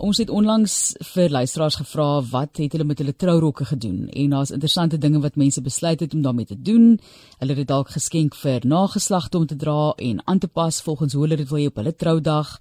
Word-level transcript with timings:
Ons 0.00 0.16
het 0.16 0.30
onlangs 0.32 0.74
vir 1.12 1.28
luisteraars 1.28 1.76
gevra 1.76 2.22
wat 2.30 2.56
het 2.56 2.72
hulle 2.72 2.86
met 2.88 3.02
hulle 3.02 3.12
trourokke 3.12 3.66
gedoen 3.68 4.06
en 4.08 4.30
daar's 4.32 4.52
interessante 4.54 4.96
dinge 4.98 5.20
wat 5.20 5.36
mense 5.36 5.60
besluit 5.60 6.00
het 6.00 6.14
om 6.16 6.22
daarmee 6.24 6.48
te 6.48 6.56
doen. 6.56 6.94
Hulle 7.38 7.52
het 7.52 7.60
dit 7.60 7.68
dalk 7.68 7.92
geskenk 7.92 8.38
vir 8.40 8.64
nageslagte 8.64 9.36
om 9.36 9.44
te 9.46 9.58
dra 9.60 9.92
en 9.96 10.22
aan 10.24 10.40
te 10.40 10.48
pas 10.48 10.80
volgens 10.82 11.12
hoe 11.12 11.26
hulle 11.26 11.36
dit 11.36 11.48
wil 11.50 11.60
hê 11.60 11.66
op 11.68 11.82
hulle 11.82 11.92
troudag. 11.92 12.54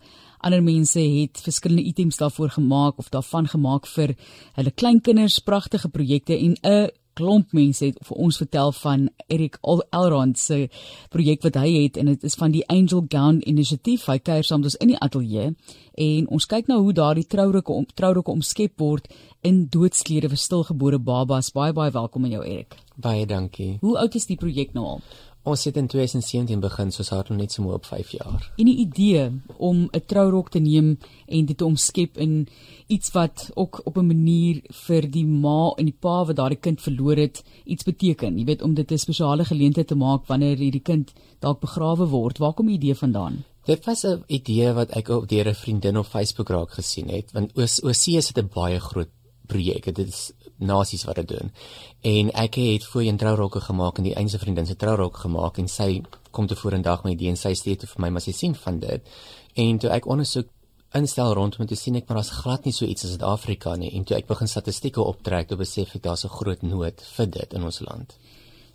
Ander 0.43 0.63
mense 0.63 0.99
het 0.99 1.39
verskillende 1.39 1.87
items 1.87 2.19
daarvoor 2.19 2.49
gemaak 2.49 2.99
of 2.99 3.09
daarvan 3.09 3.47
gemaak 3.47 3.87
vir 3.87 4.17
hulle 4.59 4.71
kleinkinders, 4.71 5.39
pragtige 5.39 5.89
projekte 5.89 6.35
en 6.35 6.57
'n 6.59 6.91
klomp 7.19 7.53
mense 7.55 7.83
het 7.89 7.99
vir 8.07 8.21
ons 8.25 8.39
vertel 8.39 8.71
van 8.79 9.07
Erik 9.27 9.59
Elrond 9.61 10.39
se 10.39 10.67
projek 11.13 11.43
wat 11.43 11.59
hy 11.59 11.69
het 11.83 11.99
en 11.99 12.11
dit 12.13 12.23
is 12.23 12.37
van 12.39 12.53
die 12.55 12.63
Angel 12.71 13.03
Gown 13.11 13.41
inisiatief. 13.43 14.07
Hy 14.07 14.19
kuier 14.23 14.47
saam 14.47 14.63
met 14.63 14.71
ons 14.71 14.79
in 14.79 14.93
die 14.93 14.99
ateljee 15.03 15.53
en 15.99 16.29
ons 16.31 16.47
kyk 16.47 16.69
nou 16.71 16.79
hoe 16.85 16.95
daardie 16.95 17.27
trourukke 17.27 17.75
om 17.75 17.87
trourukke 17.95 18.31
omskep 18.31 18.79
word 18.79 19.09
in 19.43 19.65
doodsklere 19.71 20.29
vir 20.31 20.39
stilgebore 20.39 20.99
babas. 20.99 21.51
Baie 21.55 21.75
baie 21.75 21.91
welkom 21.91 22.27
aan 22.27 22.37
jou 22.37 22.45
Erik. 22.45 22.77
Baie 22.99 23.25
dankie. 23.27 23.77
Hoe 23.83 23.97
oud 23.99 24.15
is 24.15 24.27
die 24.27 24.39
projek 24.39 24.73
nou 24.75 24.85
al? 24.95 25.03
Ons 25.47 25.63
het 25.63 25.77
in 25.79 25.87
2017 25.87 26.59
begin, 26.59 26.89
soos 26.91 27.09
haar 27.13 27.29
net 27.31 27.53
so 27.55 27.63
mooi 27.63 27.77
op 27.77 27.85
5 27.87 28.09
jaar. 28.17 28.49
En 28.59 28.67
die 28.67 28.75
idee 28.83 29.29
om 29.57 29.87
'n 29.91 30.01
trourok 30.05 30.49
te 30.49 30.59
neem 30.59 30.97
en 31.27 31.45
dit 31.45 31.57
te 31.57 31.65
omskep 31.65 32.17
in 32.17 32.47
iets 32.87 33.11
wat 33.11 33.49
ook 33.55 33.81
op 33.85 33.97
'n 33.97 34.07
manier 34.07 34.61
vir 34.85 35.09
die 35.11 35.25
ma 35.25 35.71
en 35.77 35.85
die 35.85 35.97
pa 35.99 36.25
wat 36.25 36.35
daardie 36.35 36.59
kind 36.59 36.81
verloor 36.81 37.15
het, 37.15 37.43
iets 37.65 37.83
beteken. 37.83 38.37
Jy 38.37 38.45
weet 38.45 38.61
om 38.61 38.73
dit 38.73 38.91
'n 38.91 38.97
spesiale 38.97 39.45
geleentheid 39.45 39.87
te 39.87 39.95
maak 39.95 40.27
wanneer 40.27 40.57
hierdie 40.57 40.83
kind 40.83 41.13
dalk 41.39 41.59
begrawe 41.59 42.07
word. 42.07 42.37
Waar 42.37 42.53
kom 42.53 42.65
die 42.65 42.75
idee 42.75 42.95
vandaan? 42.95 43.45
Dit 43.65 43.85
was 43.85 44.03
'n 44.03 44.23
idee 44.27 44.73
wat 44.73 44.89
ek 44.89 45.09
op 45.09 45.27
deur 45.27 45.47
'n 45.47 45.55
vriendin 45.55 45.97
op 45.97 46.05
Facebook 46.05 46.49
raak 46.49 46.71
gesien 46.71 47.07
het, 47.07 47.31
want 47.31 47.51
OC 47.57 48.07
is 48.07 48.31
'n 48.33 48.49
baie 48.53 48.79
groot 48.79 49.09
projek. 49.47 49.95
Dit 49.95 50.07
is 50.07 50.31
nasies 50.59 51.03
wat 51.07 51.15
dit 51.15 51.27
doen. 51.27 51.51
En 52.01 52.31
ek 52.31 52.55
het 52.55 52.85
voorheen 52.85 53.17
trourokke 53.17 53.61
gemaak 53.61 53.97
en 53.97 54.07
die 54.07 54.15
eense 54.15 54.39
vriendin 54.39 54.67
se 54.67 54.75
trourok 54.75 55.17
gemaak 55.17 55.57
en 55.57 55.67
sy 55.67 56.01
kom 56.31 56.47
te 56.47 56.55
vorendag 56.55 57.03
met 57.03 57.17
die 57.19 57.29
en 57.31 57.39
sy 57.39 57.53
steek 57.57 57.87
vir 57.87 58.01
my 58.03 58.09
maar 58.09 58.25
sy 58.25 58.35
sien 58.35 58.55
van 58.55 58.79
dit. 58.79 59.05
En 59.55 59.79
toe 59.79 59.91
ek 59.95 60.07
ondersoek 60.07 60.47
instel 60.97 61.33
rondom 61.37 61.67
te 61.69 61.77
sien 61.77 61.95
ek 61.95 62.07
maar 62.07 62.17
daar's 62.17 62.33
glad 62.41 62.65
nie 62.65 62.73
so 62.73 62.85
iets 62.85 63.05
in 63.05 63.13
Suid-Afrika 63.13 63.75
nie 63.77 63.91
en 63.97 64.03
toe 64.03 64.17
ek 64.17 64.27
begin 64.27 64.49
statistieke 64.49 65.01
optrek, 65.01 65.47
toe 65.47 65.57
besef 65.57 65.95
ek 65.95 66.03
daar's 66.03 66.25
'n 66.25 66.35
groot 66.39 66.61
nood 66.61 67.01
vir 67.15 67.25
dit 67.25 67.53
in 67.53 67.63
ons 67.63 67.79
land. 67.79 68.15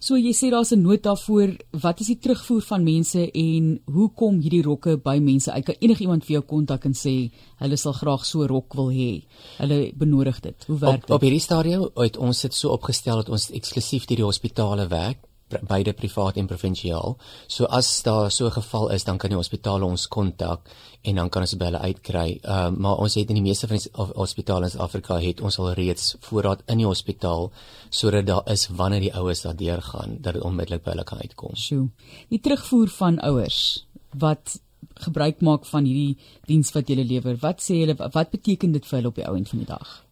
So 0.05 0.19
jy 0.21 0.35
sê 0.37 0.51
daar's 0.53 0.73
'n 0.73 0.83
nood 0.83 1.03
daarvoor. 1.03 1.57
Wat 1.81 2.01
is 2.01 2.07
die 2.07 2.19
terugvoer 2.19 2.63
van 2.63 2.83
mense 2.85 3.31
en 3.31 3.81
hoe 3.85 4.11
kom 4.13 4.41
hierdie 4.41 4.63
rokke 4.63 4.99
by 4.99 5.19
mense? 5.19 5.51
Ek 5.51 5.65
kan 5.65 5.75
enigiemand 5.81 6.25
vir 6.25 6.35
jou 6.35 6.43
kontak 6.43 6.85
en 6.85 6.93
sê 6.93 7.31
hulle 7.57 7.77
sal 7.77 7.93
graag 7.93 8.25
so 8.27 8.43
'n 8.43 8.49
rok 8.49 8.75
wil 8.75 8.91
hê. 8.91 9.25
Hulle 9.59 9.93
benodig 9.97 10.41
dit. 10.41 10.65
Hoe 10.67 10.79
werk 10.79 11.01
dit? 11.01 11.11
Op, 11.11 11.11
op 11.11 11.21
hierdie 11.21 11.41
stadium 11.41 11.89
het 11.97 12.17
ons 12.17 12.41
dit 12.41 12.55
so 12.55 12.69
opgestel 12.69 13.17
dat 13.17 13.29
ons 13.29 13.51
eksklusief 13.51 14.05
deur 14.05 14.17
die 14.17 14.25
hospitale 14.25 14.89
werk 14.89 15.19
beide 15.63 15.93
privaat 15.93 16.37
en 16.37 16.47
provinsiaal. 16.47 17.17
So 17.47 17.65
as 17.65 18.03
daar 18.03 18.31
so 18.31 18.47
'n 18.47 18.51
geval 18.51 18.91
is, 18.91 19.05
dan 19.05 19.19
kan 19.19 19.31
die 19.31 19.37
hospitale 19.37 19.85
ons 19.85 20.09
kontak 20.09 20.61
en 21.03 21.15
dan 21.15 21.29
kan 21.29 21.43
ons 21.43 21.57
by 21.57 21.65
hulle 21.65 21.79
uitkry. 21.79 22.39
Ehm 22.43 22.75
uh, 22.75 22.79
maar 22.79 22.97
ons 22.97 23.15
het 23.15 23.29
in 23.29 23.35
die 23.35 23.43
meeste 23.43 23.67
van 23.67 23.77
die 23.77 23.91
hospitale 24.15 24.71
in 24.73 24.79
Afrika 24.79 25.19
het 25.19 25.41
ons 25.41 25.59
al 25.59 25.73
reeds 25.73 26.17
voorraad 26.21 26.63
in 26.67 26.79
die 26.79 26.87
hospitaal 26.87 27.53
sodat 27.91 28.27
daar 28.27 28.43
is 28.47 28.69
wanneer 28.69 29.01
die 29.01 29.15
ouers 29.15 29.43
daar 29.43 29.57
deurgaan 29.57 30.17
dat 30.21 30.35
dit 30.35 30.43
onmiddellik 30.43 30.83
by 30.83 30.91
hulle 30.91 31.05
kan 31.05 31.19
uitkom. 31.19 31.55
Sjoe. 31.55 31.89
Die 32.29 32.41
terugvoer 32.41 32.89
van 32.89 33.21
ouers 33.21 33.87
wat 34.11 34.61
gebruik 34.95 35.41
maak 35.41 35.67
van 35.67 35.85
hierdie 35.85 36.17
diens 36.47 36.73
wat 36.73 36.89
jy 36.89 37.03
lewer. 37.03 37.37
Wat 37.41 37.63
sê 37.63 37.81
hulle 37.83 37.97
wat 37.99 38.31
beteken 38.31 38.73
dit 38.73 38.87
vir 38.87 38.99
hulle 38.99 39.09
op 39.09 39.15
die 39.15 39.27
ou 39.27 39.37
end 39.37 39.49
van 39.49 39.59
die 39.59 39.67
dag? 39.69 40.04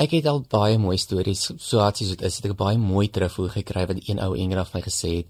Ek 0.00 0.10
het 0.16 0.26
al 0.26 0.40
baie 0.48 0.78
mooi 0.78 0.96
stories, 0.98 1.50
hartjies 1.70 2.14
dit 2.14 2.22
is, 2.22 2.36
het 2.36 2.46
ek 2.46 2.56
baie 2.56 2.78
mooi 2.78 3.08
terugvoer 3.08 3.50
gekry 3.50 3.86
wat 3.86 4.00
een 4.08 4.18
ou 4.18 4.34
vir 4.34 4.70
my 4.74 4.82
gesê 4.82 5.16
het. 5.16 5.26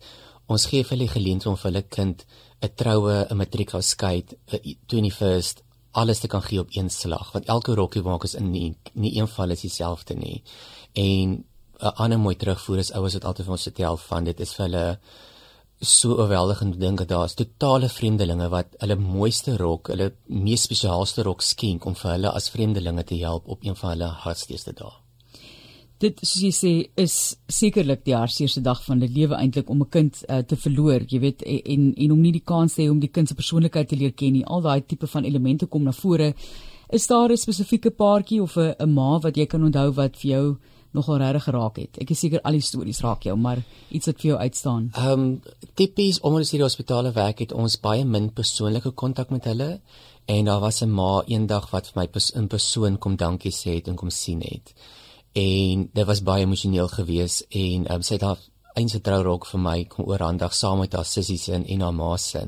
Ons 0.48 0.66
gee 0.66 0.84
vir 0.84 0.96
hulle 0.96 1.08
geleentheid 1.08 1.50
om 1.50 1.56
vir 1.56 1.70
hulle 1.70 1.82
kind 1.82 2.24
'n 2.62 2.70
troue, 2.76 3.26
'n 3.30 3.36
matriek 3.36 3.74
afskeid, 3.74 4.34
'n 4.52 4.76
21st 4.88 5.62
alles 5.92 6.20
te 6.20 6.28
kan 6.28 6.42
gee 6.42 6.60
op 6.60 6.68
een 6.70 6.90
slag, 6.90 7.32
want 7.32 7.46
elke 7.46 7.74
rokkie 7.74 8.02
maak 8.02 8.24
is 8.24 8.34
in 8.34 8.50
nie, 8.50 8.74
nie 8.94 9.16
een 9.16 9.28
val 9.28 9.50
is 9.50 9.60
dieselfde 9.60 10.14
nie. 10.14 10.42
En 10.92 11.44
'n 11.80 11.94
ander 11.96 12.18
mooi 12.18 12.36
terugvoer 12.36 12.78
is 12.78 12.92
ouers 12.92 13.12
wat 13.12 13.24
altyd 13.24 13.44
vir 13.44 13.52
ons 13.52 13.62
vertel 13.62 13.96
van 13.96 14.24
dit 14.24 14.40
is 14.40 14.54
vir 14.54 14.64
hulle 14.66 14.98
so 15.82 16.14
oorweldigend 16.14 16.78
dink 16.80 16.98
dat 17.02 17.08
daar's 17.10 17.34
totale 17.34 17.88
vreemdelinge 17.90 18.48
wat 18.52 18.76
hulle 18.78 18.96
mooiste 18.96 19.56
rok, 19.58 19.90
hulle 19.90 20.12
mees 20.26 20.62
spesiaalste 20.68 21.24
rok 21.26 21.42
skenk 21.42 21.86
om 21.86 21.96
vir 21.98 22.14
hulle 22.14 22.30
as 22.30 22.50
vreemdelinge 22.54 23.04
te 23.04 23.18
help 23.18 23.48
op 23.50 23.64
een 23.66 23.76
van 23.76 23.96
hulle 23.96 24.10
hartseerste 24.24 24.74
dae. 24.78 24.92
Dit 26.02 26.18
soos 26.22 26.40
jy 26.42 26.52
sê 26.54 26.72
is 26.98 27.16
sekerlik 27.50 28.04
die 28.06 28.14
hartseerste 28.14 28.62
dag 28.62 28.80
van 28.86 29.02
die 29.02 29.10
lewe 29.10 29.38
eintlik 29.38 29.70
om 29.70 29.82
'n 29.82 29.90
kind 29.90 30.24
uh, 30.28 30.38
te 30.38 30.56
verloor, 30.56 31.02
jy 31.06 31.20
weet 31.20 31.42
en 31.42 31.94
en 31.94 32.12
om 32.12 32.20
nie 32.20 32.32
die 32.32 32.46
kans 32.52 32.74
te 32.74 32.82
hê 32.82 32.90
om 32.90 33.00
die 33.00 33.10
kind 33.10 33.28
se 33.28 33.34
persoonlikheid 33.34 33.88
te 33.88 33.96
leer 33.96 34.12
ken 34.12 34.32
nie. 34.32 34.46
Al 34.46 34.62
daai 34.62 34.86
tipe 34.86 35.06
van 35.06 35.24
elemente 35.24 35.66
kom 35.66 35.82
na 35.82 35.92
vore. 35.92 36.34
Is 36.90 37.06
daar 37.06 37.30
'n 37.30 37.36
spesifieke 37.36 37.90
paartjie 37.90 38.42
of 38.42 38.56
'n 38.56 38.74
'n 38.78 38.94
ma 38.94 39.18
wat 39.18 39.36
jy 39.36 39.46
kan 39.46 39.64
onthou 39.64 39.92
wat 39.94 40.16
vir 40.16 40.30
jou 40.30 40.58
nogal 40.92 41.18
regtig 41.22 41.46
geraak 41.48 41.76
het. 41.80 41.98
Ek 42.04 42.12
is 42.14 42.22
seker 42.24 42.42
al 42.46 42.56
die 42.58 42.64
stories 42.64 43.00
raak 43.04 43.26
jou, 43.26 43.36
maar 43.36 43.62
iets 43.90 44.10
wat 44.10 44.20
vir 44.20 44.30
jou 44.30 44.38
uitstaan. 44.38 44.88
Ehm 44.94 45.26
um, 45.26 45.42
tipies 45.74 46.20
omdat 46.20 46.44
ons 46.44 46.50
hier 46.54 46.64
hospitale 46.66 47.12
werk 47.16 47.38
het 47.44 47.52
ons 47.52 47.78
baie 47.80 48.04
min 48.04 48.30
persoonlike 48.32 48.92
kontak 49.02 49.30
met 49.30 49.44
hulle 49.48 49.70
en 50.26 50.44
daar 50.44 50.60
was 50.60 50.82
'n 50.82 50.90
ma 50.90 51.22
eendag 51.26 51.70
wat 51.70 51.86
vir 51.86 52.02
my 52.02 52.06
pers 52.08 52.30
in 52.30 52.46
persoon 52.48 52.98
kom 52.98 53.16
dankie 53.16 53.52
sê 53.52 53.74
het 53.74 53.88
en 53.88 53.96
kom 53.96 54.10
sien 54.10 54.40
het. 54.40 54.74
En 55.32 55.88
dit 55.92 56.06
was 56.06 56.22
baie 56.22 56.42
emosioneel 56.42 56.88
geweest 56.88 57.46
en 57.48 57.92
um, 57.92 58.02
sy 58.02 58.14
het 58.14 58.22
haar 58.22 58.38
eense 58.74 59.00
trourok 59.00 59.46
vir 59.46 59.60
my 59.60 59.84
kom 59.84 60.04
oorhandig 60.04 60.54
saam 60.54 60.78
met 60.78 60.92
haar 60.92 61.04
sissies 61.04 61.48
in 61.48 61.66
en 61.66 61.80
haar 61.80 61.94
ma 61.94 62.16
se 62.16 62.46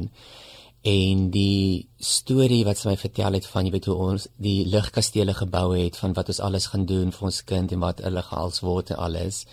en 0.84 1.28
die 1.32 1.88
storie 1.96 2.64
wat 2.68 2.76
sy 2.76 2.90
my 2.90 2.96
vertel 3.00 3.38
het 3.38 3.46
van 3.48 3.64
jy 3.64 3.72
weet 3.72 3.86
hoe 3.88 3.96
ons 4.10 4.26
die 4.36 4.66
ligkastele 4.68 5.32
gebou 5.36 5.70
het 5.72 5.96
van 5.96 6.12
wat 6.16 6.28
ons 6.28 6.40
alles 6.44 6.68
gaan 6.72 6.84
doen 6.90 7.12
vir 7.14 7.28
ons 7.30 7.44
kind 7.48 7.72
en 7.72 7.80
wat 7.80 8.02
hulle 8.04 8.24
gehals 8.26 8.60
word 8.60 8.92
en 8.92 9.00
alles 9.06 9.44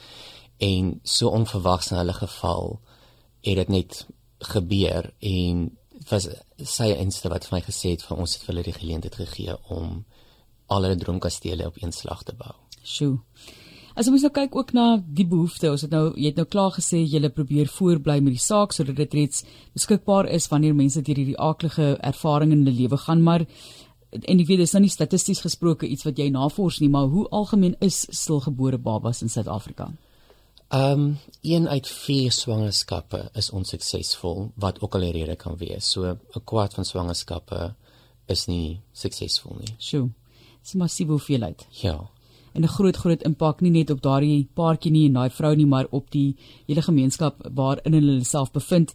en 0.68 0.98
so 1.04 1.32
onverwags 1.32 1.94
in 1.94 2.02
hulle 2.02 2.18
geval 2.18 2.76
het 3.48 3.62
dit 3.62 3.72
net 3.78 4.02
gebeur 4.52 5.08
en 5.32 5.70
was 6.10 6.28
sy 6.76 6.90
inste 6.98 7.30
wat 7.32 7.48
vir 7.48 7.58
my 7.58 7.64
gesê 7.66 7.96
het 7.96 8.04
van 8.10 8.24
ons 8.26 8.36
het 8.36 8.44
vir 8.44 8.54
hulle 8.54 8.68
die 8.68 8.78
geleentheid 8.78 9.18
gegee 9.24 9.56
om 9.76 10.02
al 10.72 10.88
hulle 10.88 11.00
droomkastele 11.00 11.68
op 11.68 11.78
een 11.82 11.94
slag 11.96 12.24
te 12.24 12.36
bou. 12.36 12.54
Sjoe. 12.84 13.20
As 13.96 14.08
ons 14.08 14.24
nou 14.24 14.32
kyk 14.32 14.56
ook 14.56 14.72
na 14.74 14.86
die 15.04 15.26
behoeftes, 15.28 15.70
ons 15.70 15.84
het 15.84 15.92
nou 15.92 16.14
jy 16.16 16.30
het 16.32 16.38
nou 16.40 16.48
klaar 16.48 16.72
gesê 16.78 17.02
jy 17.04 17.30
probeer 17.36 17.68
voorbly 17.68 18.20
met 18.24 18.38
die 18.38 18.44
saak 18.44 18.72
sodat 18.72 18.96
dit 18.96 19.14
reeds 19.14 19.44
beskikbaar 19.76 20.30
is 20.32 20.48
wanneer 20.52 20.76
mense 20.76 21.02
deur 21.02 21.20
hierdie 21.20 21.40
aaklige 21.40 21.98
ervaring 22.00 22.54
in 22.56 22.64
hulle 22.64 22.78
lewe 22.78 22.98
gaan, 22.98 23.22
maar 23.22 23.44
en 24.12 24.40
ek 24.40 24.48
weet 24.48 24.64
dis 24.64 24.74
nou 24.76 24.84
nie 24.86 24.92
statisties 24.92 25.44
gesproke 25.44 25.88
iets 25.88 26.06
wat 26.08 26.20
jy 26.20 26.30
navors 26.32 26.80
nie, 26.80 26.90
maar 26.92 27.12
hoe 27.12 27.28
algemeen 27.32 27.76
is 27.82 28.06
stilgebore 28.10 28.78
babas 28.78 29.22
in 29.22 29.30
Suid-Afrika? 29.30 29.92
Ehm 30.72 31.02
um, 31.02 31.18
een 31.44 31.68
uit 31.68 31.88
vier 31.88 32.32
swangerskappe 32.32 33.26
is 33.36 33.52
onsuksesvol 33.52 34.52
wat 34.56 34.80
ook 34.82 34.96
al 34.96 35.04
'n 35.04 35.12
rede 35.12 35.36
kan 35.36 35.58
wees. 35.58 35.92
So 35.92 36.16
'n 36.16 36.46
kwart 36.46 36.74
van 36.74 36.86
swangerskappe 36.86 37.76
is 38.28 38.48
nie 38.48 38.82
suksesvol 38.94 39.56
nie. 39.60 39.76
Sjoe. 39.78 40.10
Dis 40.62 40.74
massief 40.74 41.08
hoeveelheid. 41.08 41.68
Ja 41.70 42.10
en 42.54 42.64
'n 42.64 42.68
groot 42.68 42.96
groot 42.96 43.22
impak 43.24 43.62
nie 43.62 43.72
net 43.72 43.90
op 43.90 44.02
daardie 44.02 44.48
paartjie 44.54 44.92
nie 44.92 45.06
en 45.08 45.14
daai 45.14 45.30
vrou 45.30 45.56
nie, 45.56 45.66
maar 45.66 45.88
op 45.92 46.12
die 46.12 46.36
hele 46.68 46.82
gemeenskap 46.82 47.36
waarin 47.54 47.94
hulle 47.94 48.24
self 48.24 48.52
bevind. 48.52 48.94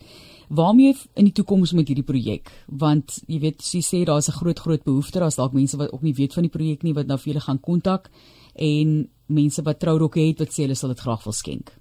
Waarmee 0.48 0.94
in 1.14 1.24
die 1.24 1.32
toekoms 1.32 1.72
met 1.72 1.88
hierdie 1.88 2.04
projek? 2.04 2.50
Want 2.66 3.22
jy 3.26 3.40
weet, 3.40 3.62
sy 3.62 3.78
sê 3.78 4.04
daar's 4.04 4.28
'n 4.28 4.38
groot 4.38 4.58
groot 4.58 4.84
behoefte, 4.84 5.18
daar's 5.18 5.36
dalk 5.36 5.52
mense 5.52 5.76
wat 5.76 5.92
ook 5.92 6.02
nie 6.02 6.14
weet 6.14 6.34
van 6.34 6.42
die 6.42 6.50
projek 6.50 6.82
nie 6.82 6.94
wat 6.94 7.06
nou 7.06 7.18
vir 7.18 7.32
julle 7.32 7.44
gaan 7.44 7.60
kontak 7.60 8.10
en 8.54 9.08
mense 9.26 9.62
wat 9.62 9.80
trourokke 9.80 10.20
het 10.20 10.38
wat 10.38 10.48
sê 10.48 10.62
hulle 10.62 10.74
sal 10.74 10.88
dit 10.88 11.00
graag 11.00 11.24
wil 11.24 11.32
skenk. 11.32 11.72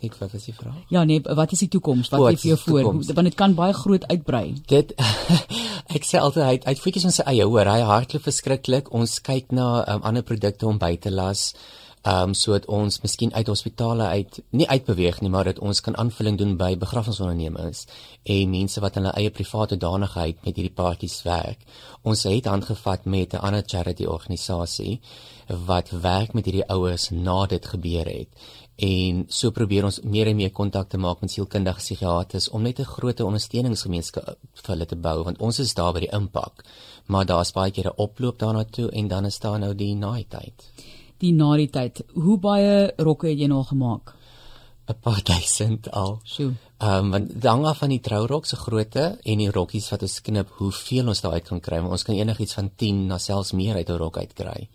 Ek 0.00 0.14
wat 0.16 0.32
is 0.34 0.46
die 0.48 0.54
vraag? 0.56 0.76
Ja 0.88 1.04
nee, 1.04 1.20
wat 1.22 1.52
is 1.52 1.58
die 1.58 1.68
toekoms? 1.68 2.08
Wat 2.08 2.20
lê 2.20 2.36
vir 2.40 2.54
jou 2.54 2.58
voor? 2.64 2.86
Want 2.94 3.28
dit 3.28 3.34
kan 3.36 3.54
baie 3.54 3.74
groot 3.76 4.06
uitbrei. 4.08 4.54
Dit 4.66 4.94
ek 5.98 6.06
sê 6.06 6.20
altyd 6.22 6.46
hy 6.46 6.56
hy 6.68 6.74
fokus 6.78 7.06
ons 7.08 7.20
eie 7.24 7.44
hoor, 7.50 7.66
hy 7.66 7.82
hartlik 7.86 8.22
verskriklik. 8.22 8.92
Ons 8.94 9.18
kyk 9.26 9.52
na 9.58 9.68
um, 9.82 10.04
ander 10.06 10.24
produkte 10.26 10.68
om 10.70 10.78
by 10.78 10.94
te 11.02 11.10
las. 11.10 11.52
Ehm 12.06 12.30
um, 12.30 12.34
sodat 12.38 12.68
ons 12.70 13.00
miskien 13.02 13.32
uit 13.34 13.48
hospitale 13.50 14.06
uit 14.14 14.36
nie 14.54 14.68
uitbeweeg 14.70 15.18
nie, 15.20 15.30
maar 15.34 15.48
dat 15.50 15.58
ons 15.58 15.80
kan 15.82 15.96
aanvulling 15.98 16.38
doen 16.38 16.54
by 16.60 16.70
begrafnisondernemings 16.78 17.80
en 18.34 18.52
mense 18.54 18.82
wat 18.84 19.00
hulle 19.00 19.12
eie 19.18 19.32
private 19.34 19.80
danigheid 19.82 20.38
met 20.46 20.54
hierdie 20.54 20.76
parties 20.82 21.18
werk. 21.26 21.66
Ons 22.06 22.22
het 22.30 22.46
handgevat 22.46 23.04
met 23.16 23.34
'n 23.34 23.42
ander 23.48 23.66
charity 23.66 24.06
organisasie 24.06 25.00
wat 25.66 25.90
werk 25.90 26.32
met 26.34 26.46
hierdie 26.46 26.68
ouers 26.68 27.10
na 27.10 27.46
dit 27.46 27.66
gebeur 27.66 28.06
het 28.06 28.30
en 28.78 29.24
so 29.26 29.50
probeer 29.50 29.88
ons 29.88 29.96
meer 30.06 30.28
en 30.30 30.36
meer 30.38 30.52
kontak 30.54 30.86
te 30.92 30.98
maak 31.02 31.22
met 31.24 31.32
sielkundige 31.32 31.82
psigiaters 31.82 32.48
om 32.54 32.62
net 32.62 32.78
'n 32.78 32.84
groot 32.84 33.20
ondersteuningsgemeenskap 33.20 34.38
vir 34.54 34.72
hulle 34.74 34.86
te 34.86 34.96
bou 34.96 35.24
want 35.24 35.40
ons 35.40 35.58
is 35.58 35.74
daar 35.74 35.92
by 35.92 36.00
die 36.00 36.14
impak. 36.14 36.64
Maar 37.06 37.26
daar's 37.26 37.52
baie 37.52 37.70
keer 37.70 37.88
'n 37.90 37.96
oploop 37.96 38.38
daarna 38.38 38.64
toe 38.64 38.90
en 38.90 39.08
dan 39.08 39.24
is 39.24 39.38
daar 39.38 39.58
nou 39.58 39.74
die 39.74 39.94
naaityd. 39.94 40.72
Die 41.18 41.32
naaityd. 41.32 42.02
Hoe 42.14 42.38
baie 42.38 42.92
rokke 42.96 43.28
het 43.28 43.38
jy 43.38 43.46
nou 43.46 43.64
gemaak? 43.64 44.14
'n 44.86 45.00
paar 45.00 45.22
duisend 45.32 45.90
al. 45.90 46.20
Sjoe. 46.24 46.52
Ehm 46.78 47.04
um, 47.04 47.10
want 47.10 47.42
dan 47.42 47.64
af 47.64 47.78
van 47.78 47.88
die 47.88 48.00
trourok 48.00 48.46
se 48.46 48.56
grootte 48.56 49.18
en 49.22 49.38
die 49.38 49.50
rokkies 49.50 49.90
wat 49.90 50.02
ons 50.02 50.20
knip 50.20 50.48
hoeveel 50.50 51.08
ons 51.08 51.20
daaruit 51.20 51.48
kan 51.48 51.60
kry. 51.60 51.78
Ons 51.78 52.02
kan 52.02 52.14
enigiets 52.14 52.54
van 52.54 52.70
10 52.76 53.06
na 53.06 53.18
selfs 53.18 53.52
meer 53.52 53.74
uit 53.74 53.88
'n 53.88 53.96
rok 53.96 54.16
uitkry 54.16 54.68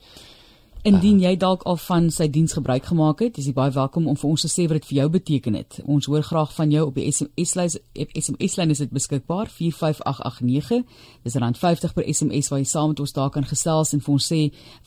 Indien 0.83 1.21
jy 1.23 1.37
dalk 1.39 1.61
al 1.63 1.77
van 1.79 2.09
sy 2.11 2.25
diens 2.27 2.57
gebruik 2.57 2.89
gemaak 2.89 3.21
het, 3.23 3.37
is 3.39 3.45
jy 3.47 3.53
baie 3.55 3.71
welkom 3.71 4.09
om 4.11 4.17
vir 4.19 4.27
ons 4.33 4.43
te 4.43 4.49
sê 4.51 4.65
wat 4.67 4.81
dit 4.81 4.87
vir 4.89 4.97
jou 4.97 5.05
beteken 5.13 5.55
het. 5.55 5.77
Ons 5.87 6.09
hoor 6.11 6.25
graag 6.27 6.51
van 6.57 6.73
jou 6.75 6.81
op 6.89 6.97
die 6.99 7.05
SMS-lys. 7.07 7.77
SMS-lyn 7.95 8.73
is 8.75 8.81
dit 8.83 8.91
beskikbaar 8.91 9.47
45889. 9.47 10.83
Dis 11.23 11.39
rand 11.39 11.61
50 11.61 11.95
per 11.95 12.03
SMS 12.11 12.51
waar 12.51 12.59
jy 12.59 12.67
saam 12.67 12.91
met 12.91 12.99
ons 12.99 13.15
daar 13.15 13.31
kan 13.31 13.47
gesels 13.47 13.95
en 13.95 14.03
vir 14.03 14.13
ons 14.17 14.27
sê 14.33 14.41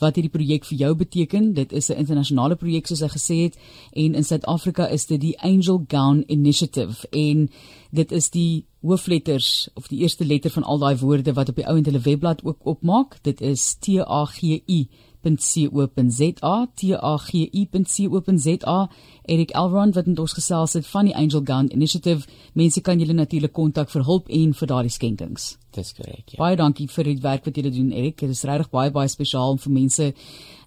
wat 0.04 0.20
hierdie 0.20 0.34
projek 0.37 0.69
vir 0.69 0.82
jou 0.82 0.93
beteken. 1.00 1.54
Dit 1.56 1.72
is 1.72 1.88
'n 1.88 1.96
internasionale 2.04 2.60
projek 2.60 2.92
soos 2.92 3.00
hy 3.00 3.08
gesê 3.16 3.37
het 3.49 3.56
en 3.96 4.14
in 4.14 4.25
Suid-Afrika 4.25 4.90
is 4.92 5.06
dit 5.06 5.20
die 5.20 5.38
Angel 5.40 5.84
Gown 5.88 6.25
Initiative 6.28 7.08
en 7.10 7.49
dit 7.90 8.12
is 8.12 8.31
die 8.31 8.66
hoofletters 8.82 9.69
of 9.75 9.88
die 9.88 10.00
eerste 10.00 10.25
letter 10.26 10.50
van 10.50 10.62
al 10.62 10.78
daai 10.78 10.96
woorde 10.96 11.32
wat 11.32 11.49
op 11.49 11.56
die 11.56 11.66
ou 11.66 11.76
en 11.76 11.84
hulle 11.84 12.00
webblad 12.00 12.44
ook 12.44 12.58
opmaak. 12.64 13.16
Dit 13.22 13.40
is 13.40 13.76
T 13.81 13.88
A 13.99 14.25
G 14.26 14.60
I 14.69 14.88
tagi.co.za 15.34 16.69
tagi.co.za 16.75 18.88
Erik 19.25 19.50
Elrond 19.50 19.94
wat 19.94 20.06
met 20.06 20.19
ons 20.19 20.32
gesels 20.32 20.73
het 20.73 20.87
van 20.87 21.05
die 21.05 21.17
Angel 21.17 21.40
Gun 21.44 21.75
Initiative. 21.75 22.26
Mense 22.52 22.81
kan 22.81 22.99
julle 22.99 23.12
natuurlik 23.12 23.52
kontak 23.52 23.90
vir 23.90 24.05
hulp 24.06 24.28
en 24.28 24.55
vir 24.55 24.69
daardie 24.70 24.93
skenkings. 24.93 25.56
Dis 25.75 25.90
korrek 25.96 26.31
ja. 26.31 26.38
Baie 26.38 26.56
dankie 26.56 26.87
vir 26.88 27.05
die 27.11 27.19
werk 27.23 27.44
wat 27.44 27.56
julle 27.58 27.75
doen 27.75 27.90
Erik. 27.90 28.20
Dit 28.23 28.31
is 28.31 28.44
regtig 28.46 28.70
baie 28.70 28.94
baie 28.94 29.11
spesiaal 29.11 29.56
om 29.56 29.58
vir 29.58 29.73
mense 29.73 30.12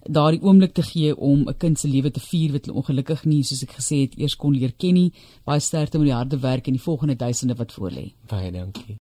daardie 0.04 0.44
oomblik 0.44 0.76
te 0.76 0.82
gee 0.82 1.16
om 1.16 1.48
'n 1.48 1.58
kind 1.58 1.78
se 1.78 1.88
lewe 1.88 2.10
te 2.10 2.20
vier 2.20 2.52
wat 2.52 2.66
hulle 2.66 2.76
ongelukkig 2.76 3.24
nie 3.24 3.42
soos 3.42 3.62
ek 3.62 3.80
gesê 3.80 4.00
het 4.00 4.18
eers 4.18 4.36
kon 4.36 4.52
leer 4.52 4.72
ken 4.76 4.94
nie. 4.94 5.12
Baie 5.44 5.60
sterkte 5.60 5.98
met 5.98 6.06
die 6.06 6.14
harde 6.14 6.38
werk 6.38 6.66
en 6.66 6.72
die 6.72 6.82
volgende 6.82 7.16
duisende 7.16 7.54
wat 7.54 7.72
voor 7.72 7.90
lê 7.90 8.12
baie 8.28 8.52
dankie 8.52 8.98